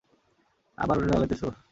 [0.77, 1.47] আবার অরে জালাইতাছো!